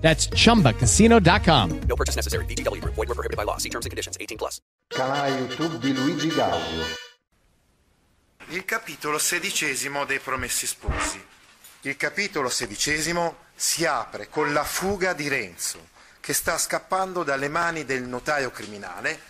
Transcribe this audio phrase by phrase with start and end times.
[0.00, 1.80] That's chumbacasino.com.
[1.86, 2.44] No purchase necessary.
[2.46, 2.94] VGW Group.
[2.94, 3.58] Void were prohibited by law.
[3.58, 4.16] See terms and conditions.
[4.18, 4.58] 18 plus.
[4.88, 6.84] Canale YouTube di Luigi Gaudio.
[8.48, 11.24] Il capitolo sedicesimo dei Promessi Sposi.
[11.82, 17.84] Il capitolo sedicesimo si apre con la fuga di Renzo, che sta scappando dalle mani
[17.84, 19.20] del notaio criminale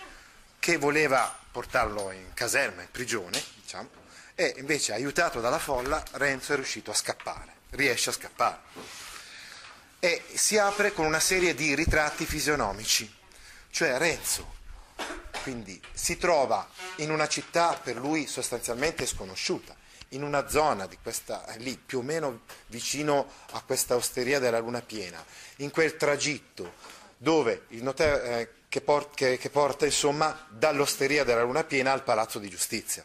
[0.58, 3.88] che voleva portarlo in caserma, in prigione, diciamo,
[4.34, 8.58] e invece aiutato dalla folla Renzo è riuscito a scappare, riesce a scappare.
[10.00, 13.12] E si apre con una serie di ritratti fisionomici,
[13.70, 14.58] cioè Renzo
[15.42, 19.74] quindi si trova in una città per lui sostanzialmente sconosciuta,
[20.10, 24.82] in una zona di questa, lì più o meno vicino a questa osteria della Luna
[24.82, 25.24] Piena,
[25.56, 26.74] in quel tragitto
[27.16, 32.02] dove il notaio, eh, che, por- che, che porta insomma dall'osteria della Luna Piena al
[32.02, 33.04] Palazzo di Giustizia,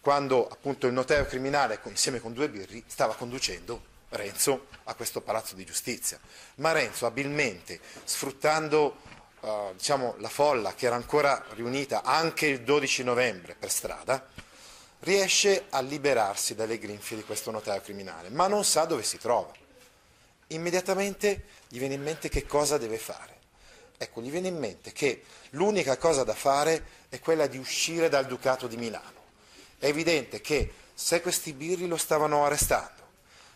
[0.00, 5.54] quando appunto il notaio criminale insieme con due birri stava conducendo Renzo a questo Palazzo
[5.54, 6.18] di Giustizia.
[6.56, 8.96] Ma Renzo abilmente, sfruttando
[9.40, 14.26] uh, diciamo, la folla che era ancora riunita anche il 12 novembre per strada,
[15.00, 19.52] riesce a liberarsi dalle grinfie di questo notaio criminale, ma non sa dove si trova.
[20.48, 23.32] Immediatamente gli viene in mente che cosa deve fare.
[23.96, 28.26] Ecco, gli viene in mente che l'unica cosa da fare è quella di uscire dal
[28.26, 29.22] Ducato di Milano.
[29.78, 33.03] È evidente che se questi birri lo stavano arrestando,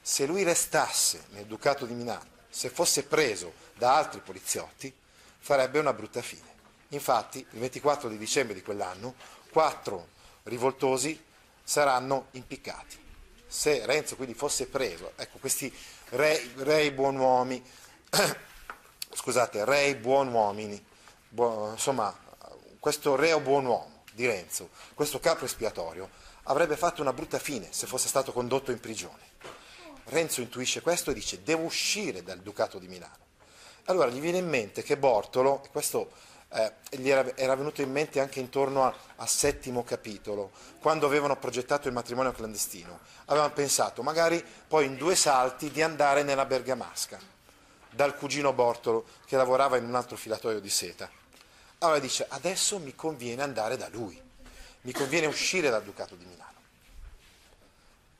[0.08, 4.90] se lui restasse nel Ducato di Milano, se fosse preso da altri poliziotti,
[5.38, 6.56] farebbe una brutta fine.
[6.88, 9.14] Infatti, il 24 di dicembre di quell'anno,
[9.50, 10.08] quattro
[10.44, 11.22] rivoltosi
[11.62, 12.98] saranno impiccati.
[13.46, 15.70] Se Renzo quindi fosse preso, ecco, questi
[16.08, 17.62] re, re buonuomini,
[19.12, 20.82] scusate, re buonuomini,
[21.28, 22.18] buon, insomma,
[22.80, 26.08] questo reo buonuomo di Renzo, questo capo espiatorio,
[26.44, 29.26] avrebbe fatto una brutta fine se fosse stato condotto in prigione.
[30.08, 33.26] Renzo intuisce questo e dice devo uscire dal Ducato di Milano.
[33.84, 36.10] Allora gli viene in mente che Bortolo, e questo
[36.50, 41.88] eh, gli era, era, venuto in mente anche intorno al settimo capitolo, quando avevano progettato
[41.88, 47.18] il matrimonio clandestino, avevano pensato magari poi in due salti di andare nella Bergamasca,
[47.90, 51.10] dal cugino Bortolo che lavorava in un altro filatoio di seta.
[51.78, 54.20] Allora dice adesso mi conviene andare da lui,
[54.82, 56.56] mi conviene uscire dal Ducato di Milano.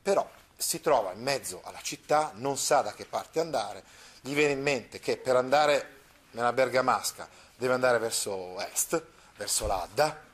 [0.03, 0.29] Però
[0.61, 3.85] si trova in mezzo alla città, non sa da che parte andare,
[4.21, 5.97] gli viene in mente che per andare
[6.33, 9.01] nella Bergamasca deve andare verso est,
[9.37, 10.27] verso l'Adda,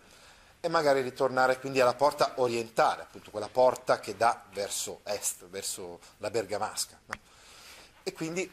[0.60, 6.00] e magari ritornare quindi alla porta orientale, appunto quella porta che dà verso est, verso
[6.18, 6.98] la Bergamasca.
[7.04, 7.14] No?
[8.02, 8.50] E quindi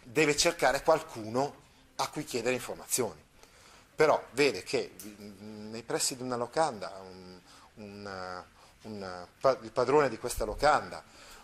[0.00, 1.62] deve cercare qualcuno
[1.96, 3.20] a cui chiedere informazioni.
[3.96, 7.40] Però vede che nei pressi di una locanda un,
[7.74, 8.44] un,
[8.84, 9.26] un,
[9.62, 11.02] il padrone di questa locanda,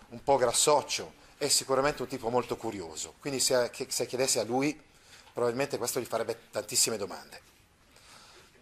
[0.08, 4.88] un po' grassoccio, è sicuramente un tipo molto curioso, quindi se, se chiedesse a lui
[5.32, 7.40] probabilmente questo gli farebbe tantissime domande.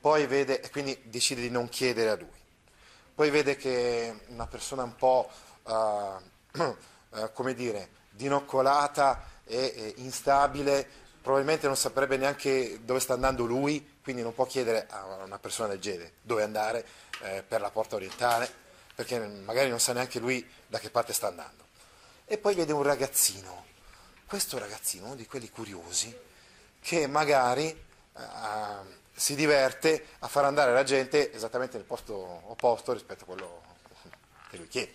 [0.00, 2.38] Poi vede, e quindi decide di non chiedere a lui.
[3.14, 5.28] Poi vede che una persona un po',
[5.64, 6.76] uh, uh,
[7.34, 10.88] come dire, dinoccolata e, e instabile,
[11.20, 15.68] probabilmente non saprebbe neanche dove sta andando lui, quindi non può chiedere a una persona
[15.68, 16.86] del genere dove andare
[17.22, 18.66] eh, per la porta orientale,
[18.98, 21.66] perché magari non sa neanche lui da che parte sta andando.
[22.24, 23.66] E poi vede un ragazzino,
[24.26, 26.12] questo ragazzino, uno di quelli curiosi,
[26.80, 28.22] che magari eh,
[29.14, 32.16] si diverte a far andare la gente esattamente nel posto
[32.50, 33.62] opposto rispetto a quello
[34.50, 34.94] che lui chiede.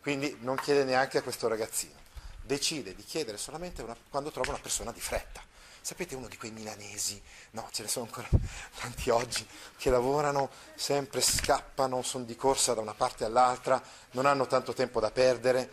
[0.00, 1.98] Quindi non chiede neanche a questo ragazzino,
[2.40, 5.42] decide di chiedere solamente una, quando trova una persona di fretta.
[5.86, 8.26] Sapete uno di quei milanesi, no, ce ne sono ancora
[8.80, 13.80] tanti oggi, che lavorano, sempre scappano, sono di corsa da una parte all'altra,
[14.10, 15.70] non hanno tanto tempo da perdere,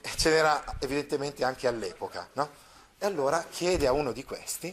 [0.00, 2.48] e ce n'era evidentemente anche all'epoca, no?
[2.98, 4.72] E allora chiede a uno di questi,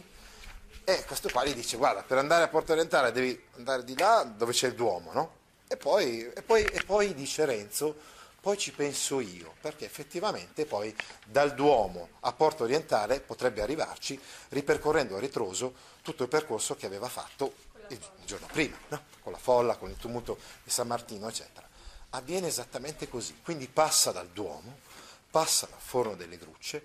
[0.84, 4.22] e questo qua gli dice, guarda, per andare a Porta Orientale devi andare di là
[4.22, 5.34] dove c'è il Duomo, no?
[5.66, 7.96] E poi, e poi, e poi dice Renzo,
[8.40, 10.94] poi ci penso io, perché effettivamente poi
[11.24, 17.08] dal Duomo a Porto Orientale potrebbe arrivarci ripercorrendo a ritroso tutto il percorso che aveva
[17.08, 17.54] fatto
[17.88, 19.02] il giorno prima, no?
[19.20, 21.66] con la folla, con il tumulto di San Martino, eccetera.
[22.10, 24.78] Avviene esattamente così, quindi passa dal Duomo,
[25.30, 26.84] passa dal Forno delle Grucce,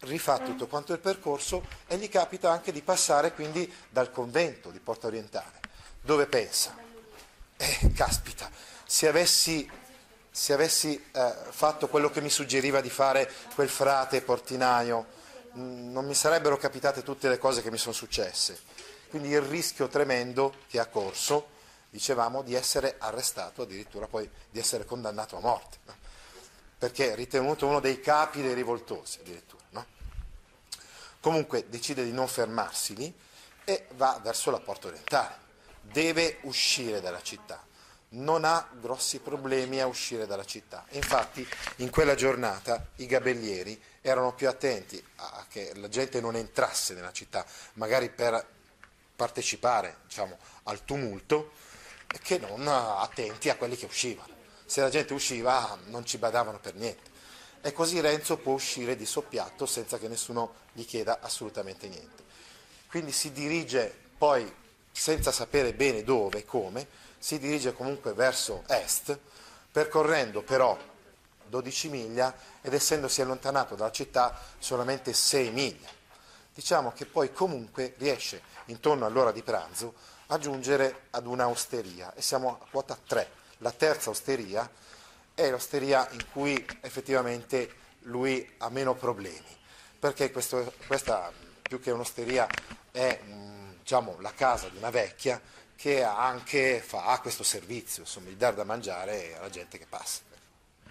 [0.00, 4.80] rifà tutto quanto il percorso e gli capita anche di passare quindi dal convento di
[4.80, 5.60] Porta Orientale,
[6.00, 6.76] dove pensa,
[7.56, 8.50] eh, caspita,
[8.84, 9.68] se avessi,
[10.36, 15.06] se avessi eh, fatto quello che mi suggeriva di fare quel frate portinaio,
[15.52, 18.58] mh, non mi sarebbero capitate tutte le cose che mi sono successe.
[19.10, 21.50] Quindi il rischio tremendo che ha corso,
[21.88, 25.94] dicevamo, di essere arrestato, addirittura poi di essere condannato a morte, no?
[26.78, 29.62] perché è ritenuto uno dei capi dei rivoltosi addirittura.
[29.68, 29.86] No?
[31.20, 33.14] Comunque decide di non fermarsi lì
[33.62, 35.36] e va verso la porta orientale.
[35.80, 37.64] Deve uscire dalla città.
[38.16, 40.84] Non ha grossi problemi a uscire dalla città.
[40.90, 41.46] Infatti
[41.76, 47.12] in quella giornata i gabellieri erano più attenti a che la gente non entrasse nella
[47.12, 47.44] città,
[47.74, 48.46] magari per
[49.16, 51.52] partecipare diciamo, al tumulto,
[52.22, 54.32] che non attenti a quelli che uscivano.
[54.64, 57.10] Se la gente usciva non ci badavano per niente.
[57.60, 62.22] E così Renzo può uscire di soppiatto senza che nessuno gli chieda assolutamente niente.
[62.88, 64.52] Quindi si dirige poi,
[64.92, 66.86] senza sapere bene dove e come,
[67.24, 69.18] si dirige comunque verso est,
[69.72, 70.78] percorrendo però
[71.46, 75.88] 12 miglia ed essendosi allontanato dalla città solamente 6 miglia.
[76.52, 79.94] Diciamo che poi comunque riesce intorno all'ora di pranzo
[80.26, 83.30] a giungere ad una osteria e siamo a quota 3.
[83.58, 84.70] La terza osteria
[85.32, 89.56] è l'osteria in cui effettivamente lui ha meno problemi,
[89.98, 91.32] perché questo, questa
[91.62, 92.46] più che un'osteria
[92.90, 93.18] è
[93.80, 95.40] diciamo, la casa di una vecchia
[95.76, 100.20] che anche fa questo servizio, insomma, di dar da mangiare alla gente che passa.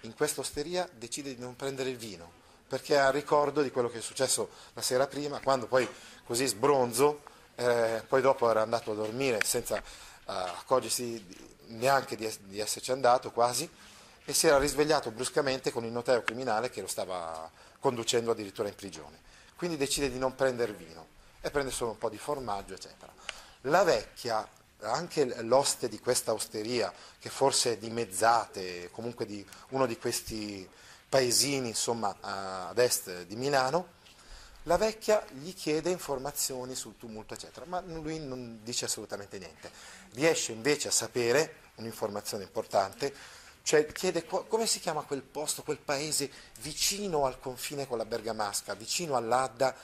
[0.02, 2.30] In questa osteria decide di non prendere il vino,
[2.68, 5.88] perché ha ricordo di quello che è successo la sera prima, quando poi
[6.24, 7.22] così sbronzo,
[7.54, 9.80] eh, poi dopo era andato a dormire senza uh,
[10.24, 11.24] accorgersi
[11.66, 13.68] neanche di, di esserci andato quasi,
[14.24, 18.74] e si era risvegliato bruscamente con il notaio criminale che lo stava conducendo addirittura in
[18.74, 19.20] prigione.
[19.56, 21.06] Quindi decide di non prendere vino
[21.40, 23.12] e prende solo un po' di formaggio, eccetera.
[23.62, 24.46] La vecchia,
[24.92, 30.68] anche l'oste di questa osteria, che forse è di Mezzate, comunque di uno di questi
[31.08, 34.02] paesini insomma, ad est di Milano,
[34.64, 39.70] la vecchia gli chiede informazioni sul tumulto, eccetera, ma lui non dice assolutamente niente.
[40.12, 43.14] Riesce invece a sapere un'informazione importante,
[43.62, 48.04] cioè chiede co- come si chiama quel posto, quel paese vicino al confine con la
[48.06, 49.74] Bergamasca, vicino all'Adda,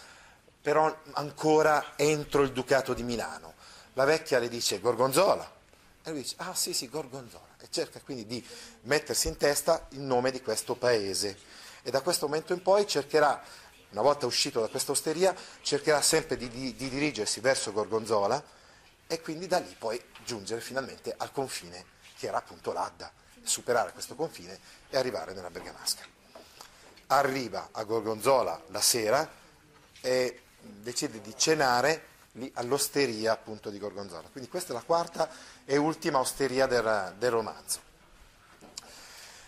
[0.62, 3.55] però ancora entro il Ducato di Milano.
[3.95, 5.59] La vecchia le dice Gorgonzola.
[6.03, 7.57] E lui dice ah sì sì Gorgonzola.
[7.59, 8.45] E cerca quindi di
[8.83, 11.39] mettersi in testa il nome di questo paese.
[11.83, 13.43] E da questo momento in poi cercherà,
[13.91, 18.43] una volta uscito da questa osteria, cercherà sempre di, di, di dirigersi verso Gorgonzola
[19.07, 21.85] e quindi da lì poi giungere finalmente al confine
[22.17, 23.11] che era appunto l'Adda,
[23.43, 24.59] superare questo confine
[24.91, 26.05] e arrivare nella Bergamasca.
[27.09, 29.29] Arriva a Gorgonzola la sera
[30.01, 34.29] e decide di cenare lì all'osteria appunto di Gorgonzola.
[34.31, 35.29] Quindi questa è la quarta
[35.65, 37.88] e ultima osteria del, del romanzo.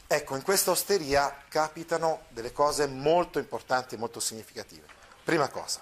[0.07, 4.87] Ecco, in questa osteria capitano delle cose molto importanti e molto significative.
[5.25, 5.81] Prima cosa,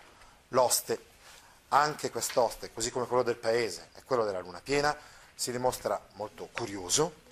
[0.48, 1.06] l'oste,
[1.68, 4.96] anche quest'oste, così come quello del paese e quello della luna piena,
[5.34, 7.22] si dimostra molto curioso.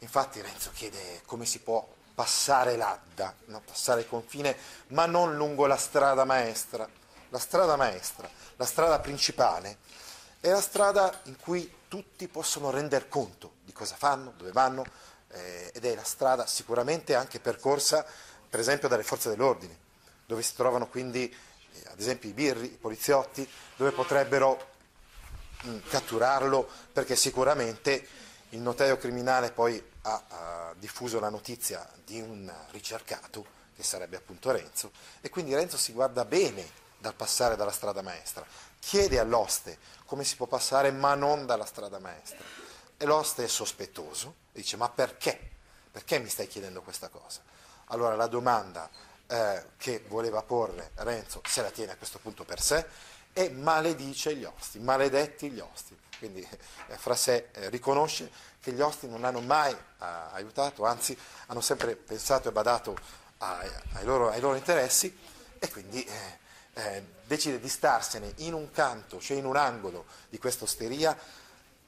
[0.00, 3.62] Infatti Renzo chiede come si può passare l'Adda, no?
[3.64, 4.56] passare il confine,
[4.88, 6.86] ma non lungo la strada maestra.
[7.34, 9.78] La strada maestra, la strada principale,
[10.38, 14.84] è la strada in cui tutti possono rendere conto di cosa fanno, dove vanno,
[15.32, 18.06] eh, ed è la strada sicuramente anche percorsa,
[18.48, 19.76] per esempio, dalle forze dell'ordine,
[20.26, 24.68] dove si trovano quindi, eh, ad esempio, i birri, i poliziotti, dove potrebbero
[25.62, 28.06] mh, catturarlo, perché sicuramente
[28.50, 34.52] il notaio criminale poi ha, ha diffuso la notizia di un ricercato, che sarebbe appunto
[34.52, 38.46] Renzo, e quindi Renzo si guarda bene dal passare dalla strada maestra,
[38.80, 42.38] chiede all'oste come si può passare ma non dalla strada maestra.
[42.96, 45.38] E l'oste è sospettoso, dice ma perché?
[45.90, 47.42] Perché mi stai chiedendo questa cosa?
[47.88, 48.88] Allora la domanda
[49.26, 52.86] eh, che voleva porre Renzo se la tiene a questo punto per sé
[53.34, 55.94] e maledice gli osti, maledetti gli osti.
[56.18, 58.30] Quindi eh, fra sé eh, riconosce
[58.60, 59.76] che gli osti non hanno mai eh,
[60.32, 62.96] aiutato, anzi hanno sempre pensato e badato
[63.38, 65.14] ai, ai, loro, ai loro, interessi
[65.58, 66.06] e quindi
[66.74, 71.16] eh, eh, decide di starsene in un canto, cioè in un angolo di questa osteria,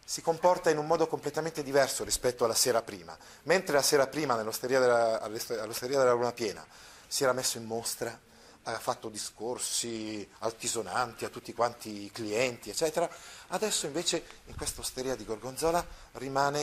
[0.05, 3.17] si comporta in un modo completamente diverso rispetto alla sera prima.
[3.43, 6.65] Mentre la sera prima all'osteria della, all'osteria della Luna Piena
[7.07, 8.19] si era messo in mostra,
[8.63, 13.09] ha fatto discorsi altisonanti a tutti quanti i clienti, eccetera,
[13.49, 16.63] adesso invece in questa osteria di Gorgonzola rimane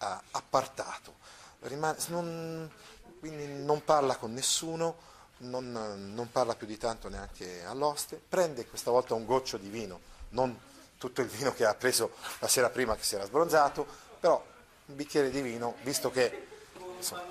[0.00, 1.16] uh, appartato,
[1.60, 2.70] rimane, non,
[3.20, 5.10] quindi non parla con nessuno,
[5.42, 10.00] non, non parla più di tanto neanche all'oste, prende questa volta un goccio di vino,
[10.30, 10.58] non
[10.98, 13.86] tutto il vino che ha preso la sera prima che si era sbronzato,
[14.20, 14.44] però
[14.86, 16.48] un bicchiere di vino, visto che
[16.96, 17.24] insomma,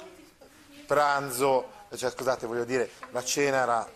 [0.86, 3.90] pranzo, cioè, scusate, voglio dire, la cena era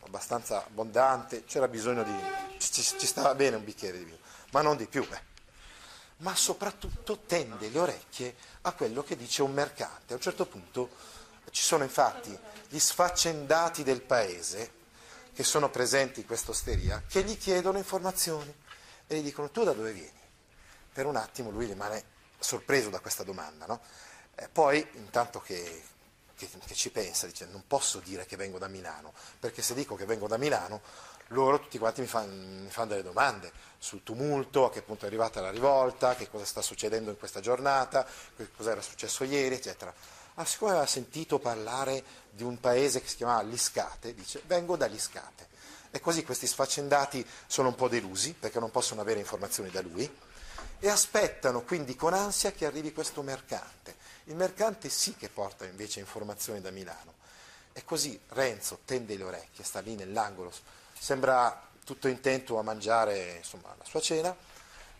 [0.00, 2.14] abbastanza abbondante, c'era bisogno di...
[2.58, 4.18] ci, ci stava bene un bicchiere di vino,
[4.50, 5.02] ma non di più.
[5.02, 5.30] Eh.
[6.18, 10.12] Ma soprattutto tende le orecchie a quello che dice un mercante.
[10.12, 10.90] A un certo punto
[11.50, 12.36] ci sono infatti
[12.68, 14.80] gli sfaccendati del paese
[15.34, 18.54] che sono presenti in questa osteria che gli chiedono informazioni
[19.06, 20.20] e gli dicono tu da dove vieni?
[20.92, 22.04] Per un attimo lui rimane
[22.38, 23.80] sorpreso da questa domanda, no?
[24.34, 25.82] eh, poi intanto che,
[26.34, 29.94] che, che, ci pensa dice non posso dire che vengo da Milano, perché se dico
[29.94, 30.80] che vengo da Milano
[31.28, 35.50] loro tutti quanti mi fanno, delle domande sul tumulto, a che punto è arrivata la
[35.50, 38.06] rivolta, che cosa sta succedendo in questa giornata,
[38.56, 39.92] cosa era successo ieri, eccetera.
[40.36, 44.86] Ah, siccome aveva sentito parlare di un paese che si chiamava Liscate, dice vengo da
[44.86, 45.48] Liscate.
[45.90, 50.10] E così questi sfaccendati sono un po' delusi perché non possono avere informazioni da lui
[50.78, 53.96] e aspettano quindi con ansia che arrivi questo mercante.
[54.24, 57.12] Il mercante sì che porta invece informazioni da Milano.
[57.74, 60.50] E così Renzo tende le orecchie, sta lì nell'angolo,
[60.98, 64.34] sembra tutto intento a mangiare insomma, la sua cena,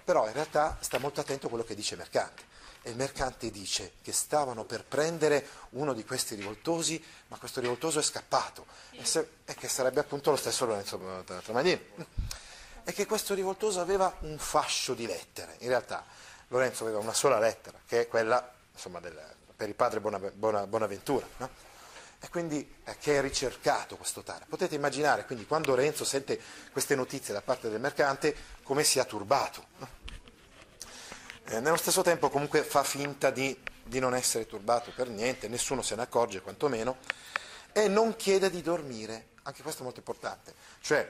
[0.04, 2.50] però in realtà sta molto attento a quello che dice il mercante
[2.82, 8.00] e il mercante dice che stavano per prendere uno di questi rivoltosi, ma questo rivoltoso
[8.00, 11.80] è scappato, e, se, e che sarebbe appunto lo stesso Lorenzo Tramanini,
[12.84, 15.56] e che questo rivoltoso aveva un fascio di lettere.
[15.60, 16.04] In realtà
[16.48, 19.18] Lorenzo aveva una sola lettera, che è quella insomma, del,
[19.54, 21.26] per il padre Bonaventura.
[21.36, 21.70] No?
[22.18, 24.44] E quindi eh, che è ricercato questo tale.
[24.48, 29.66] Potete immaginare quindi quando Lorenzo sente queste notizie da parte del mercante come sia turbato.
[29.78, 29.88] No?
[31.52, 33.54] Eh, nello stesso tempo comunque fa finta di,
[33.84, 36.96] di, non essere turbato per niente, nessuno se ne accorge quantomeno,
[37.72, 41.06] e non chiede di dormire, anche questo è molto importante, cioè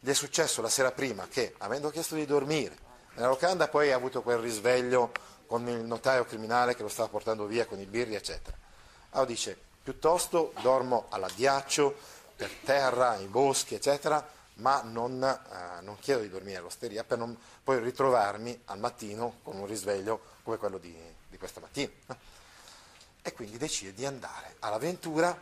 [0.00, 2.76] gli è successo la sera prima che, avendo chiesto di dormire,
[3.14, 5.12] nella locanda poi ha avuto quel risveglio
[5.46, 8.56] con il notaio criminale che lo stava portando via con i birri, eccetera.
[9.10, 11.96] Allora dice, piuttosto dormo all'addiaccio,
[12.34, 17.36] per terra, in boschi, eccetera, ma non, eh, non chiedo di dormire all'osteria per non
[17.62, 20.96] poi ritrovarmi al mattino con un risveglio come quello di,
[21.28, 21.90] di questa mattina.
[23.22, 25.36] E quindi decide di andare all'avventura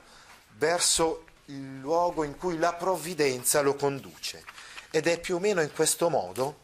[0.57, 4.45] verso il luogo in cui la provvidenza lo conduce.
[4.91, 6.61] Ed è più o meno in questo modo,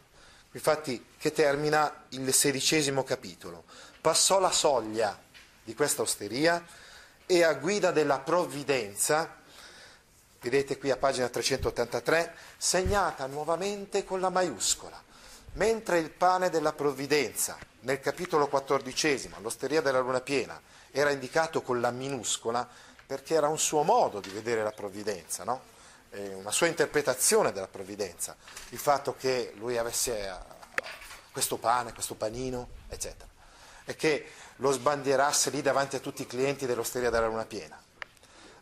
[0.53, 3.65] infatti, che termina il sedicesimo capitolo.
[4.01, 5.19] Passò la soglia
[5.63, 6.65] di questa osteria
[7.27, 9.40] e a guida della provvidenza
[10.41, 15.03] vedete qui a pagina 383, segnata nuovamente con la maiuscola,
[15.55, 21.81] mentre il pane della provvidenza nel capitolo quattordicesimo, all'osteria della luna piena, era indicato con
[21.81, 22.69] la minuscola
[23.07, 25.79] perché era un suo modo di vedere la provvidenza, no?
[26.13, 28.37] una sua interpretazione della provvidenza,
[28.71, 30.35] il fatto che lui avesse eh,
[31.31, 33.29] questo pane, questo panino, eccetera,
[33.85, 37.81] e che lo sbandierasse lì davanti a tutti i clienti dell'osteria della luna piena.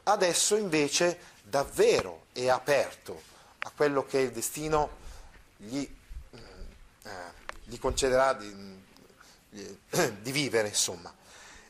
[0.04, 1.18] Adesso invece
[1.48, 3.22] davvero è aperto
[3.60, 4.90] a quello che il destino
[5.56, 5.88] gli,
[7.02, 7.10] eh,
[7.64, 8.82] gli concederà di,
[10.20, 11.12] di vivere, insomma.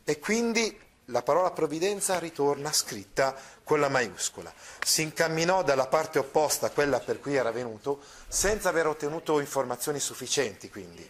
[0.04, 4.52] E quindi la parola provvidenza ritorna scritta con la maiuscola.
[4.84, 10.00] Si incamminò dalla parte opposta a quella per cui era venuto, senza aver ottenuto informazioni
[10.00, 11.08] sufficienti, quindi.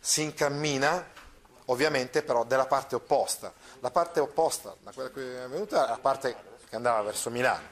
[0.00, 1.06] Si incammina,
[1.66, 3.52] ovviamente, però dalla parte opposta
[3.84, 6.34] la parte opposta da quella che è venuta è la parte
[6.74, 7.68] che andava verso Milano.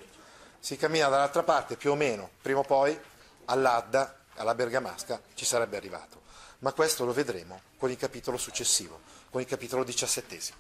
[0.61, 2.97] Si cammina dall'altra parte più o meno, prima o poi
[3.47, 6.21] all'Adda, alla Bergamasca, ci sarebbe arrivato.
[6.61, 10.57] Ma questo lo vedremo con il capitolo successivo, con il capitolo diciassettesimo.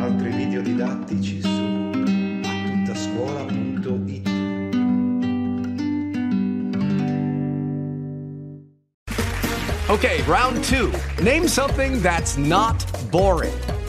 [0.00, 1.92] Altri video didattici su
[2.42, 4.34] atuttascuola.it
[9.88, 10.92] Okay, round two.
[11.22, 13.54] Name something that's not boring.